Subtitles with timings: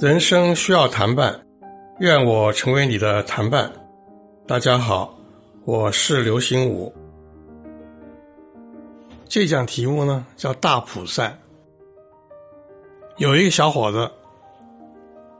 [0.00, 1.40] 人生需要谈伴，
[2.00, 3.70] 愿我成为你的谈伴。
[4.48, 5.16] 大家好，
[5.64, 6.92] 我是刘心武。
[9.28, 11.38] 这讲题目呢叫大普赛。
[13.18, 14.10] 有一个小伙子，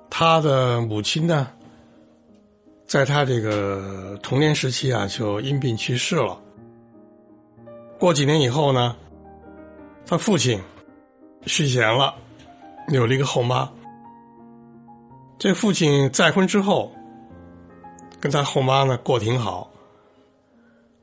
[0.08, 1.48] 他的母亲呢，
[2.86, 6.38] 在他这个童年时期啊就因病去世了。
[8.02, 8.96] 过几年以后呢，
[10.04, 10.60] 他父亲
[11.46, 12.12] 续弦了，
[12.88, 13.70] 有了一个后妈。
[15.38, 16.92] 这父亲再婚之后，
[18.18, 19.70] 跟他后妈呢过挺好，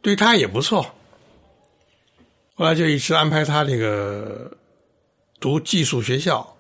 [0.02, 0.85] 对他也不错。
[2.53, 4.52] 后来就一直安排他这个
[5.39, 6.53] 读寄宿学校，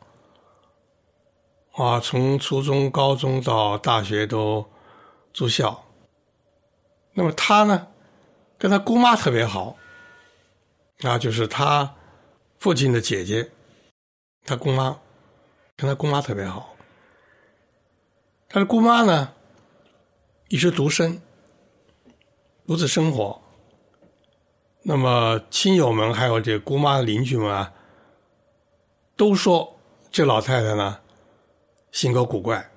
[1.73, 4.65] 啊，从初中、高中到大学都
[5.33, 5.83] 住校。
[7.11, 7.87] 那么他呢，
[8.57, 9.75] 跟他姑妈特别好，
[11.01, 11.95] 啊，就是他
[12.57, 13.49] 父亲的姐姐，
[14.45, 14.99] 他姑妈
[15.77, 16.75] 跟他姑妈特别好。
[18.49, 19.33] 他的姑妈呢，
[20.49, 21.21] 一直独身，
[22.67, 23.41] 独自生活。
[24.81, 27.73] 那么亲友们还有这姑妈的邻居们啊，
[29.15, 29.79] 都说
[30.11, 30.99] 这老太太呢
[31.91, 32.69] 性格古怪，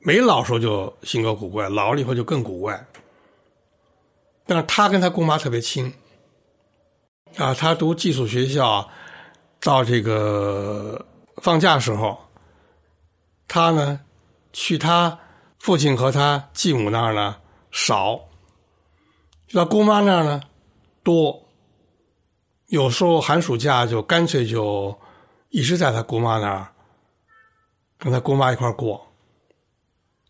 [0.00, 2.86] 没老时候就性格古怪，老了以后就更古怪。
[4.46, 5.92] 但是他跟他姑妈特别亲，
[7.38, 8.88] 啊，他读寄宿学校，
[9.60, 12.18] 到这个放假时候，
[13.46, 14.00] 他呢。
[14.50, 15.16] 去他
[15.58, 17.36] 父亲和他继母那儿呢
[17.70, 18.18] 少，
[19.46, 20.40] 去他姑妈那儿呢
[21.04, 21.46] 多。
[22.68, 24.98] 有时候寒暑假就干脆就
[25.50, 26.72] 一直在他姑妈那儿，
[27.98, 29.06] 跟他姑妈一块过。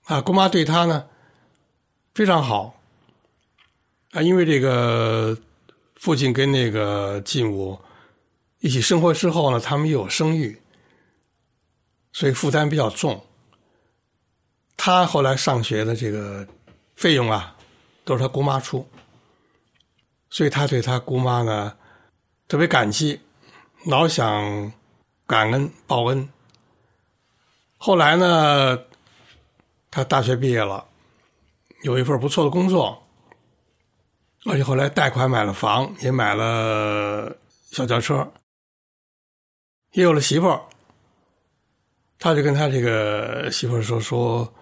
[0.06, 1.06] 啊，姑妈对他呢
[2.12, 2.75] 非常好。
[4.11, 5.39] 啊，因为这个
[5.99, 7.79] 父亲跟那个继母
[8.61, 10.63] 一起生活之后呢，他们又有生育，
[12.13, 13.23] 所以负担比较重。
[14.77, 16.47] 他后来上学的这个
[16.95, 17.57] 费用啊，
[18.05, 18.89] 都是他姑妈出，
[20.31, 21.77] 所以他对他姑妈呢
[22.47, 23.20] 特别感激，
[23.87, 24.73] 老想
[25.27, 26.29] 感恩报恩。
[27.77, 28.79] 后来呢，
[29.91, 30.87] 他大学毕业了，
[31.83, 33.05] 有一份不错的工作，
[34.48, 37.36] 而且后来贷款买了房，也买了
[37.70, 38.33] 小轿车，
[39.92, 40.61] 也有了媳妇儿。
[42.19, 44.53] 他就跟他这个媳妇儿说说。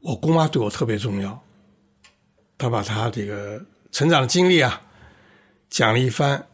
[0.00, 1.42] 我姑妈对我特别重要，
[2.56, 4.80] 他把他这个成长的经历啊
[5.68, 6.46] 讲了一番。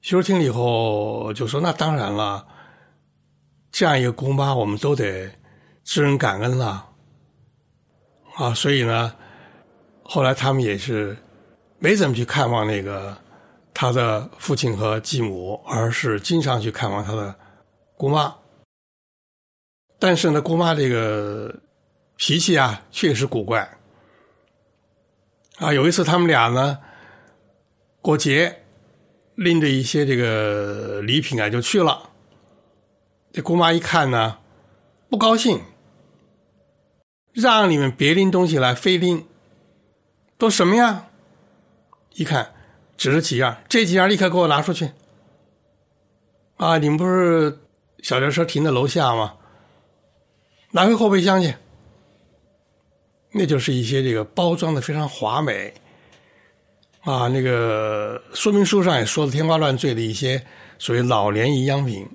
[0.00, 2.48] 媳妇听了以后就说：“那当然了，
[3.70, 5.30] 这样一个姑妈，我们都得
[5.84, 6.88] 知恩感恩了。”
[8.36, 9.14] 啊，所以呢，
[10.10, 11.14] 后来他们也是
[11.78, 13.14] 没怎么去看望那个
[13.74, 17.34] 他的父亲和继母，而是经常去看望他的
[17.94, 18.34] 姑妈。
[19.98, 21.54] 但是呢，姑妈这个。
[22.20, 23.78] 脾气啊，确实古怪。
[25.58, 26.76] 啊，有一次他们俩呢
[28.02, 28.62] 过节，
[29.36, 32.10] 拎着一些这个礼品啊就去了。
[33.30, 34.38] 这姑妈一看呢，
[35.08, 35.62] 不高兴，
[37.32, 39.24] 让你们别拎东西来，非拎。
[40.38, 41.08] 都什么呀？
[42.14, 42.54] 一看，
[42.96, 44.90] 指了几样，这几样立刻给我拿出去。
[46.56, 47.58] 啊，你们不是
[48.02, 49.34] 小轿车停在楼下吗？
[50.70, 51.54] 拿回后备箱去。
[53.30, 55.74] 那就是一些这个包装的非常华美，
[57.02, 60.44] 啊，那个说明书上也说的天花乱坠的一些
[60.78, 62.08] 所谓老年营养品，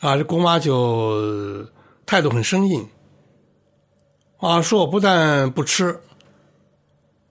[0.00, 1.64] 啊，这姑妈就
[2.04, 2.88] 态度很生硬，
[4.38, 6.00] 啊，说我不但不吃，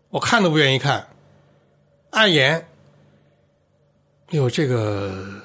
[0.10, 1.08] 我看都不愿意看，
[2.12, 2.68] 碍眼。
[4.30, 5.42] 有这个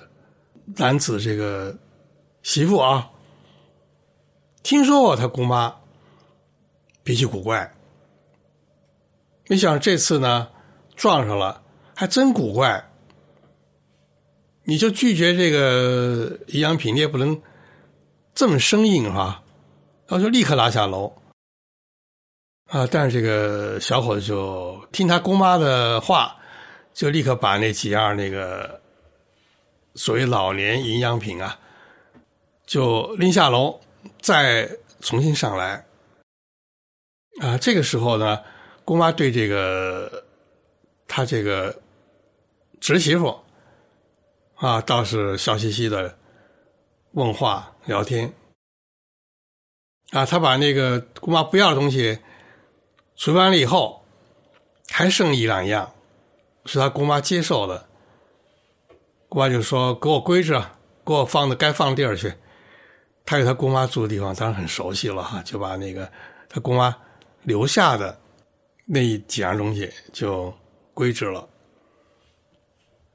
[0.76, 1.76] 男子这个
[2.42, 3.10] 媳妇啊，
[4.62, 5.76] 听说过他姑妈。
[7.02, 7.74] 脾气古怪，
[9.46, 10.48] 没想到这次呢
[10.96, 11.62] 撞上了，
[11.94, 12.90] 还真古怪。
[14.62, 17.42] 你就拒绝这个营养品，你也不能
[18.34, 19.42] 这么生硬哈，
[20.06, 21.12] 然后就立刻拉下楼。
[22.74, 26.36] 啊，但是这个小伙子就听他姑妈的话，
[26.92, 28.80] 就立刻把那几样那个
[29.94, 31.56] 所谓老年营养品啊，
[32.66, 33.78] 就拎下楼，
[34.20, 34.68] 再
[35.00, 35.86] 重新上来。
[37.40, 38.42] 啊，这个时候呢，
[38.84, 40.24] 姑妈对这个
[41.06, 41.80] 他这个
[42.80, 43.38] 侄媳妇
[44.56, 46.18] 啊，倒是笑嘻嘻的
[47.12, 48.32] 问话聊天。
[50.10, 52.18] 啊，他把那个姑妈不要的东西
[53.16, 54.04] 处理完了以后，
[54.90, 55.92] 还剩一两样，
[56.66, 57.86] 是他姑妈接受的。
[59.28, 60.52] 姑妈就说：“给我归置，
[61.04, 62.32] 给我放到该放的地儿去。”
[63.26, 66.10] 他有他姑妈住的地方，当然很熟悉了哈，就把那个
[66.48, 66.94] 他姑妈
[67.42, 68.18] 留下的
[68.86, 70.52] 那几样东西就
[70.92, 71.48] 归置了。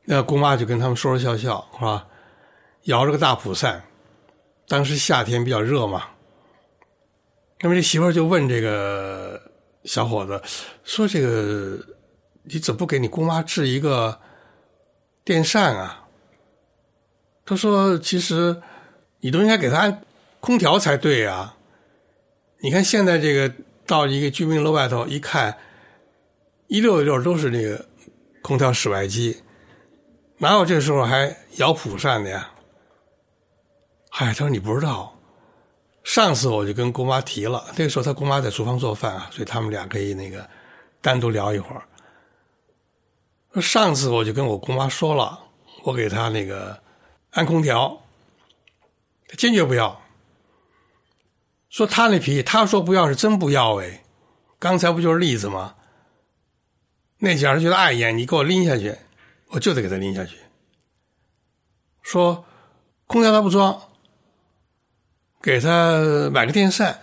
[0.05, 2.07] 那姑妈就跟他们说说笑笑，是吧？
[2.83, 3.83] 摇着个大蒲扇，
[4.67, 6.07] 当时夏天比较热嘛。
[7.59, 9.39] 那么这媳妇就问这个
[9.83, 10.41] 小伙子
[10.83, 11.79] 说：“这个
[12.43, 14.19] 你怎么不给你姑妈制一个
[15.23, 16.07] 电扇啊？”
[17.45, 18.61] 他说：“其实。”
[19.21, 20.01] 你都应该给他安
[20.39, 21.53] 空调才对呀！
[22.59, 23.53] 你看现在这个
[23.85, 25.57] 到一个居民楼外头一看，
[26.67, 27.85] 一溜一溜都是那个
[28.41, 29.43] 空调室外机，
[30.37, 32.49] 哪有这时候还摇蒲扇的呀？
[34.09, 35.18] 嗨，他说你不知道，
[36.03, 40.49] 上次我就跟姑妈提了，那个时候他姑妈在厨房做饭啊，所以他们俩可以那个
[41.01, 43.61] 单独聊一会儿。
[43.61, 45.39] 上次我就跟我姑妈说了，
[45.83, 46.81] 我给她那个
[47.31, 48.01] 安空调。
[49.27, 50.01] 他坚决不要，
[51.69, 54.03] 说他那脾气，他说不要是真不要哎，
[54.57, 55.75] 刚才不就是例子吗？
[57.19, 58.97] 那家伙觉得碍眼，你给我拎下去，
[59.49, 60.35] 我就得给他拎下去。
[62.01, 62.43] 说
[63.05, 63.79] 空调他不装，
[65.41, 66.99] 给他买个电扇，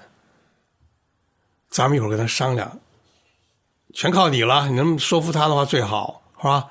[1.69, 2.79] 咱们一会儿跟他商量，
[3.95, 6.71] 全靠你了，你能说服他的话最好，是吧？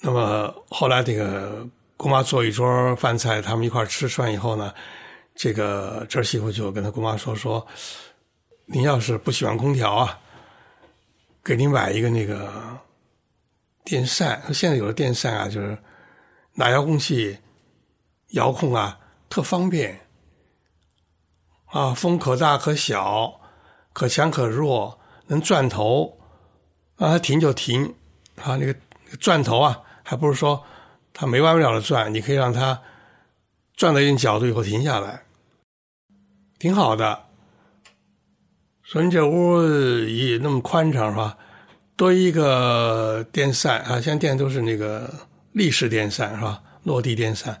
[0.00, 1.66] 那么后来这个。
[1.94, 4.74] 姑妈做一桌饭菜，他们一块吃吃完以后呢，
[5.36, 7.64] 这个侄媳妇就跟他姑妈说：“说
[8.66, 10.18] 您要是不喜欢空调啊，
[11.44, 12.76] 给您买一个那个
[13.84, 14.42] 电扇。
[14.52, 15.78] 现在有的电扇啊，就是
[16.54, 17.38] 拿遥控器
[18.30, 18.98] 遥控啊，
[19.32, 19.98] 特方便
[21.64, 23.40] 啊，风可大可小，
[23.94, 26.18] 可强可弱，能转头
[26.98, 27.94] 让它停就停
[28.36, 28.76] 啊，那个
[29.18, 30.62] 转头啊，还不是说。”
[31.14, 32.80] 它没完没了的转，你可以让它
[33.74, 35.22] 转到一定角度以后停下来，
[36.58, 37.26] 挺好的。
[38.82, 39.62] 说你这屋
[40.06, 41.36] 也那么宽敞是吧？
[41.96, 45.12] 多一个电扇啊，现在电都是那个
[45.52, 46.62] 立式电扇是吧？
[46.82, 47.60] 落地电扇，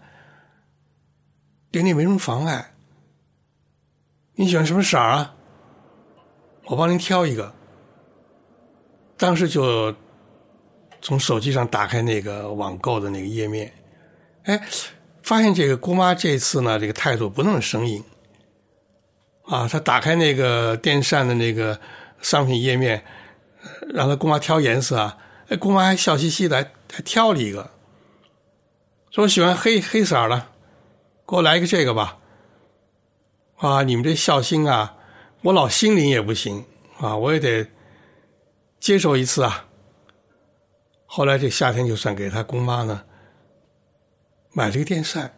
[1.72, 2.74] 对你没什么妨碍。
[4.34, 5.34] 你喜欢什么色儿啊？
[6.66, 7.52] 我帮您挑一个。
[9.16, 9.92] 当时就。
[11.04, 13.72] 从手机上打开那个网购的那个页面，
[14.44, 14.62] 哎，
[15.24, 18.04] 发现这个姑妈这次呢，这个态度不那么生硬，
[19.46, 21.76] 啊，她打开那个电扇的那个
[22.20, 23.02] 商品页面，
[23.92, 27.68] 让她姑妈挑颜色啊，哎，姑妈还笑嘻嘻的，还挑了一个，
[29.10, 30.51] 说我喜欢黑黑色的，
[31.32, 32.18] 给我来一个这个吧，
[33.56, 34.94] 啊，你们这孝心啊，
[35.40, 36.62] 我老心灵也不行
[36.98, 37.66] 啊，我也得
[38.78, 39.64] 接受一次啊。
[41.06, 43.02] 后来这夏天就算给他姑妈呢
[44.52, 45.34] 买了个电扇，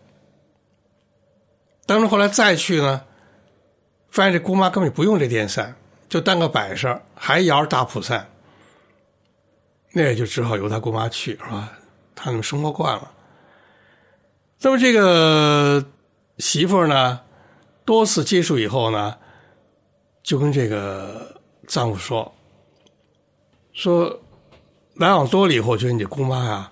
[1.87, 3.05] 当然后来再去呢，
[4.09, 5.77] 发现这姑妈根本不用这电扇，
[6.09, 8.29] 就当个摆设，还摇着大蒲扇，
[9.93, 11.73] 那也就只好由他姑妈去是吧？
[12.17, 13.13] 他们生活惯了。
[14.65, 15.85] 那么这个
[16.39, 17.21] 媳妇呢，
[17.85, 19.15] 多次接触以后呢，
[20.23, 21.39] 就跟这个
[21.69, 22.35] 丈夫说
[23.75, 24.21] 说。
[24.95, 26.71] 来往多了以后，觉得你姑妈呀，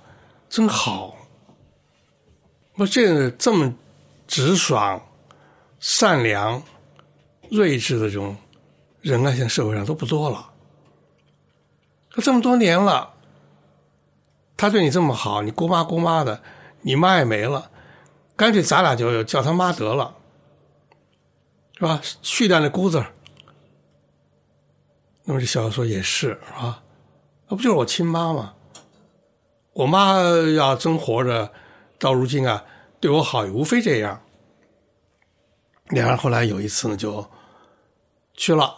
[0.49, 1.17] 真好。
[2.77, 3.75] 我这这么
[4.29, 5.05] 直爽、
[5.81, 6.63] 善良、
[7.51, 8.37] 睿智的这种
[9.01, 10.53] 人啊，现在社会上都不多了。
[12.13, 13.13] 可这么多年了，
[14.57, 16.41] 他对你这么好，你姑妈姑妈的，
[16.83, 17.72] 你妈也没了，
[18.43, 20.17] 干脆咱俩就叫他妈得了，
[21.79, 22.01] 是吧？
[22.23, 23.01] 去掉那姑字
[25.23, 26.83] 那么这小子说也是，是吧？
[27.47, 28.53] 那不就是我亲妈吗？
[29.75, 30.17] 我妈
[30.57, 31.53] 要真活着，
[32.01, 32.65] 到如今啊，
[32.99, 34.21] 对我好也无非这样。
[35.91, 37.25] 两人后来有一次呢，就
[38.35, 38.75] 去了。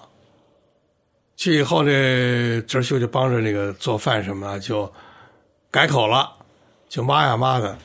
[1.36, 4.92] 去以后呢，侄秀就帮着那个做饭什么，就
[5.70, 6.36] 改口了，
[6.86, 7.78] 就妈呀妈的。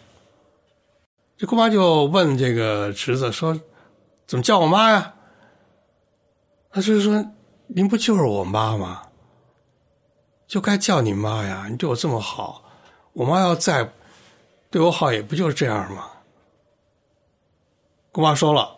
[1.39, 3.58] 这姑妈就问这个侄子说
[4.27, 5.13] ：“怎么叫我妈呀？”
[6.69, 7.31] 他就是说
[7.67, 9.03] ：“您不就是我妈吗？”
[10.46, 11.67] 就该叫你妈呀！
[11.69, 12.62] 你对我这么好，
[13.13, 13.89] 我妈要再
[14.69, 16.10] 对我好，也不就是这样吗？
[18.12, 18.75] 姑妈说了，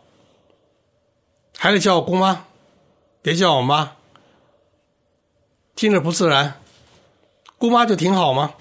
[1.57, 2.45] 还得叫我姑妈，
[3.23, 3.93] 别叫我妈，
[5.73, 6.61] 听着不自然。
[7.57, 8.53] 姑妈就挺好吗？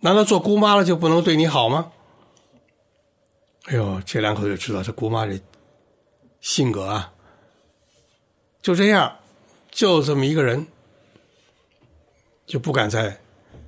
[0.00, 1.92] 难道做姑妈了就不能对你好吗？
[3.70, 5.40] 哎呦，这两口子就知道这姑妈这
[6.40, 7.12] 性格啊，
[8.60, 9.16] 就这样，
[9.70, 10.66] 就这么一个人。
[12.46, 13.16] 就不敢再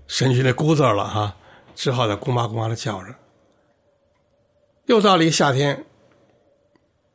[0.08, 1.36] 神去那姑字了哈，
[1.76, 3.14] 只好在姑妈姑妈的叫着。
[4.86, 5.84] 又到了一个夏天，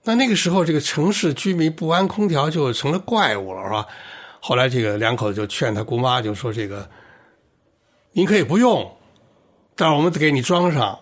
[0.04, 3.86] 那那个时候这个城市居民不安空调就成了怪物了，是吧？
[4.40, 6.90] 后来这个两口子就劝他姑妈，就说这个
[8.14, 8.90] 您可以不用，
[9.76, 10.98] 但是我们得给你装上，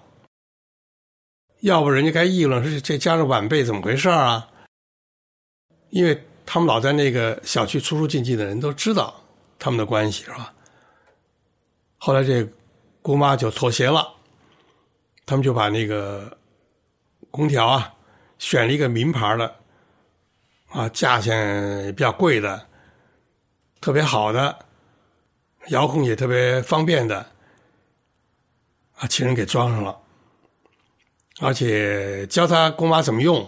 [1.62, 4.48] 要不人家该议论说这家的晚辈怎么回事啊？
[5.90, 9.16] 因为他们老在那个小区出出进进的人都知道
[9.58, 10.54] 他们的关系，是吧？
[11.98, 12.48] 后来这
[13.02, 14.08] 姑妈就妥协了，
[15.26, 16.38] 他们就把那个
[17.32, 17.94] 空调啊
[18.38, 19.56] 选了一个名牌的，
[20.68, 22.68] 啊，价钱比较贵的。
[23.82, 24.58] 特别好的，
[25.68, 27.26] 遥控也特别方便的，
[28.98, 29.98] 啊，请人给装上了，
[31.39, 33.48] 而且教他姑妈怎么用。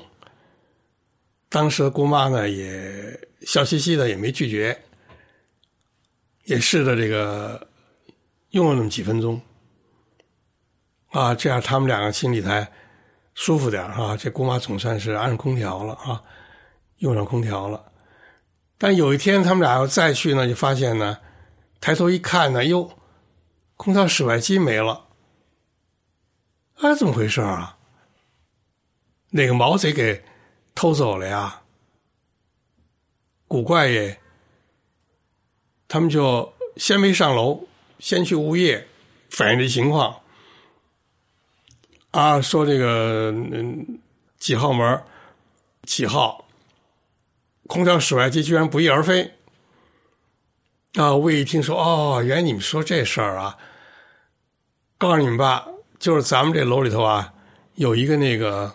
[1.49, 4.77] 当时姑妈呢也笑嘻嘻的，也没拒绝，
[6.43, 7.67] 也试着这个
[8.49, 9.41] 用了那么几分钟，
[11.11, 12.69] 啊，这样他们两个心里才
[13.33, 14.17] 舒服点啊。
[14.17, 16.21] 这姑妈总算是安上空调了啊，
[16.97, 17.93] 用上空调了。
[18.77, 21.17] 但有一天，他们俩要再去呢，就发现呢，
[21.79, 22.91] 抬头一看呢，哟，
[23.77, 25.05] 空调室外机没了，
[26.75, 27.76] 啊，怎么回事啊？
[29.29, 30.23] 那个毛贼给
[30.73, 31.61] 偷走了呀？
[33.47, 34.19] 古怪耶！
[35.87, 37.67] 他们就先没上楼，
[37.99, 38.87] 先去物业
[39.29, 40.21] 反映这情况，
[42.11, 43.99] 啊，说这个嗯
[44.37, 45.03] 几号门
[45.83, 46.45] 几号。
[47.67, 49.33] 空调室外机居然不翼而飞！
[50.93, 53.57] 啊，我一听说，哦，原来你们说这事儿啊！
[54.97, 55.67] 告诉你们吧，
[55.99, 57.33] 就是咱们这楼里头啊，
[57.75, 58.73] 有一个那个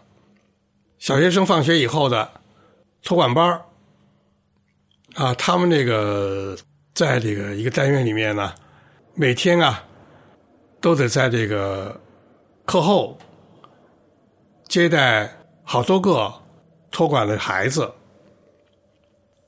[1.03, 2.31] 小学生放学以后的
[3.03, 3.61] 托管班
[5.15, 6.57] 啊，他们那个
[6.95, 8.55] 在这个一个单元里面呢，
[9.15, 9.83] 每天啊，
[10.81, 12.01] 都得在这个
[12.65, 13.19] 课后
[14.69, 15.29] 接待
[15.65, 16.33] 好多个
[16.93, 17.93] 托管的孩子。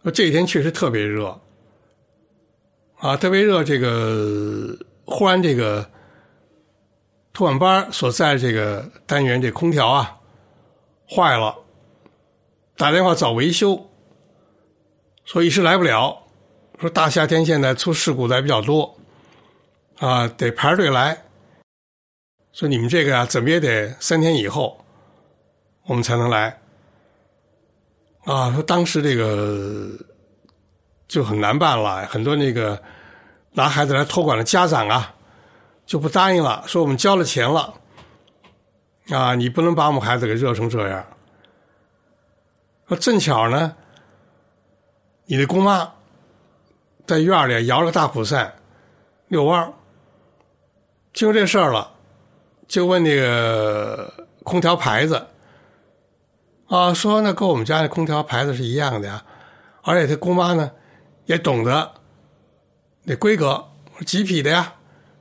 [0.06, 1.40] 这几天确实特别热，
[2.96, 3.62] 啊，特别热。
[3.62, 5.88] 这个忽然，这个
[7.32, 10.18] 托管班所在这个单元这空调啊
[11.08, 11.56] 坏了，
[12.76, 13.88] 打电话找维修，
[15.24, 16.22] 说一时来不了。
[16.80, 18.96] 说大夏天现在出事故的比较多，
[19.98, 21.22] 啊，得排队来。
[22.52, 24.84] 说你们这个啊，怎么也得三天以后
[25.86, 26.60] 我们才能来。
[28.24, 29.88] 啊，说当时这个
[31.06, 32.82] 就很难办了，很多那个
[33.52, 35.14] 拿孩子来托管的家长啊，
[35.86, 37.72] 就不答应了，说我们交了钱了，
[39.10, 41.04] 啊，你不能把我们孩子给热成这样。
[42.88, 43.76] 说正巧呢，
[45.26, 45.92] 你的姑妈
[47.06, 48.54] 在院里摇了个大蒲扇
[49.28, 49.72] 遛弯儿，
[51.12, 51.92] 听说这事儿了，
[52.66, 55.26] 就问那个空调牌子。
[56.68, 59.22] 啊，说那跟我们家的空调牌子是一样的呀，
[59.82, 60.70] 而且他姑妈呢
[61.26, 61.92] 也懂得
[63.02, 63.66] 那规格
[64.06, 64.72] 几匹的呀，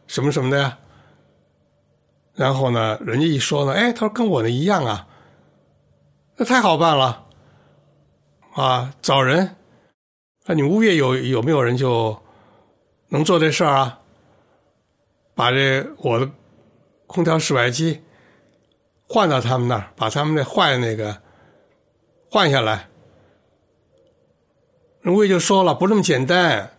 [0.07, 0.77] 什么什么的呀。
[2.35, 5.07] 然后呢，人家一说呢，哎，他说跟我的一样啊，
[6.35, 7.25] 那太好办了。
[8.53, 9.55] 啊，找人，
[10.45, 12.21] 那你物业有有没有人就
[13.09, 13.99] 能做这事儿啊？
[15.35, 16.29] 把这我的
[17.07, 18.01] 空调室外机
[19.07, 21.21] 换到他们那儿，把他们那坏的那个。
[22.29, 22.89] 换下来，
[25.05, 26.71] 物业就说了不那么简单，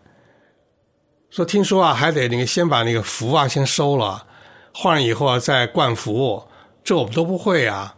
[1.30, 4.26] 说听说啊还得那个先把那个氟啊先收了，
[4.74, 6.46] 换了以后啊再灌服，
[6.82, 7.96] 这我们都不会啊。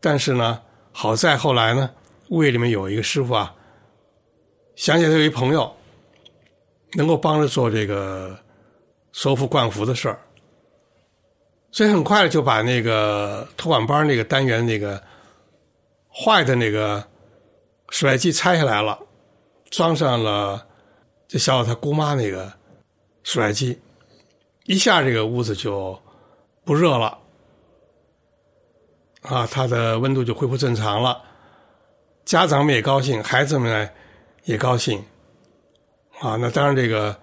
[0.00, 1.90] 但是呢，好在后来呢，
[2.30, 3.54] 物业里面有一个师傅啊，
[4.74, 5.72] 想起他有一朋友，
[6.94, 8.36] 能够帮着做这个
[9.12, 10.18] 收腹灌服的事儿，
[11.70, 15.00] 所以很快就把那个托管班那个单元那个。
[16.16, 17.04] 坏的那个
[17.90, 18.96] 室外机拆下来了，
[19.68, 20.64] 装上了
[21.26, 22.52] 这小小他姑妈那个
[23.24, 23.76] 室外机，
[24.64, 25.98] 一下这个屋子就
[26.64, 27.18] 不热了，
[29.22, 31.22] 啊，它的温度就恢复正常了，
[32.24, 33.90] 家长们也高兴，孩子们呢
[34.44, 35.04] 也高兴，
[36.20, 37.18] 啊，那当然这个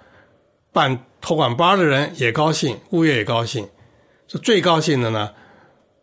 [0.71, 3.67] 办托管班的人也高兴，物业也高兴，
[4.27, 5.33] 这最高兴的呢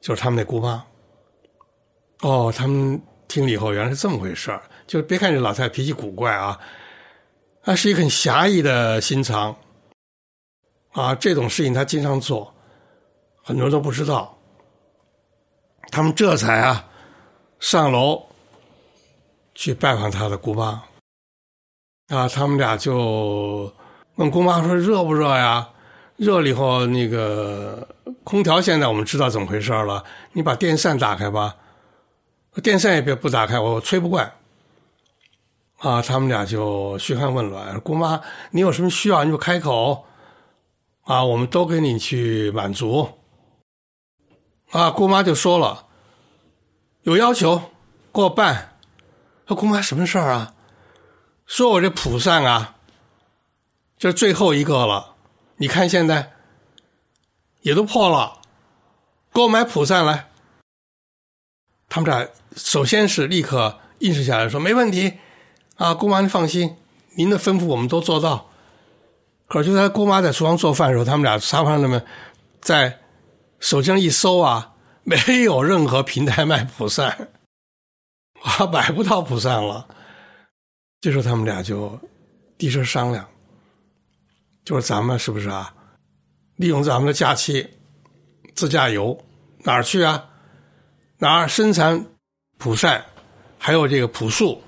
[0.00, 0.84] 就是他们那姑妈。
[2.22, 4.60] 哦，他们听了以后，原来是这么回事儿。
[4.88, 6.58] 就是别看这老太太脾气古怪啊，
[7.62, 9.56] 她是一个很侠义的心肠
[11.00, 11.14] 啊。
[11.14, 12.52] 这种事情他经常做，
[13.42, 14.36] 很多人都不知道。
[15.90, 16.84] 他们这才啊
[17.60, 18.22] 上楼
[19.54, 20.82] 去拜访他的姑妈
[22.08, 22.28] 啊。
[22.28, 23.72] 他们俩就
[24.16, 25.68] 问姑妈说热不热呀？
[26.16, 27.86] 热了以后，那个
[28.24, 30.02] 空调现在我们知道怎么回事了，
[30.32, 31.54] 你把电扇打开吧。
[32.60, 34.32] 电扇也别不打开，我吹不惯。
[35.76, 40.04] 啊，他们俩就嘘寒问暖，姑妈，你有什么需要你就开口，
[41.08, 43.08] 啊，我们都给你去满足。
[44.72, 45.86] 啊，姑妈就说了，
[47.00, 47.56] 有要求
[48.12, 48.76] 给我办。
[49.46, 50.54] 说姑妈什么事儿啊？
[51.46, 52.76] 说我这蒲扇啊，
[53.96, 55.14] 这是最后一个了。
[55.56, 56.34] 你看现在
[57.62, 58.42] 也都破了，
[59.32, 60.28] 给我买蒲扇来。
[61.88, 65.14] 他们俩首先是立刻应承下来，说没问题。
[65.76, 66.76] 啊，姑妈您放心，
[67.16, 68.47] 您的吩咐我们都做到。
[69.48, 72.00] 可是就在姑妈在厨房做饭的时候，他们俩沙发上那么
[72.60, 72.98] 在
[73.58, 74.74] 手机上一搜啊，
[75.04, 77.28] 没有任何平台卖蒲扇。
[78.42, 79.88] 啊，买不到蒲扇了。
[81.00, 81.98] 这时候他们俩就
[82.56, 83.26] 低声商量，
[84.64, 85.72] 就是咱们是不是啊？
[86.56, 87.68] 利用咱们的假期
[88.54, 89.18] 自驾游
[89.64, 90.24] 哪儿去啊？
[91.18, 92.04] 哪儿生产
[92.58, 93.04] 蒲扇，
[93.58, 94.62] 还有这个朴树，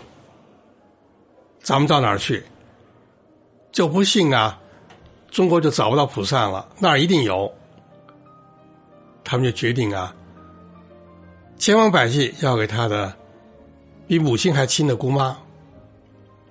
[1.63, 2.43] 咱们到哪儿去？
[3.73, 4.60] 就不信啊，
[5.31, 7.53] 中国就找不到蒲扇了，那儿一定有。
[9.25, 10.15] 他们就决定啊，
[11.57, 13.15] 千方百计要给他的。
[14.09, 15.39] 比母亲还亲的姑妈，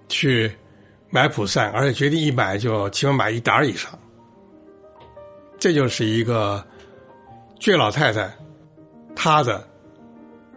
[0.07, 0.49] 去
[1.09, 3.91] 买蒲扇，而且决定一买就起码买一打以上。
[5.59, 6.65] 这就是一个
[7.59, 8.33] 倔老太太
[9.13, 9.61] 她的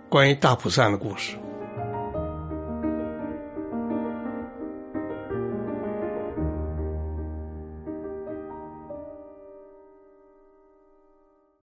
[0.08, 1.36] 关于大蒲扇的故事。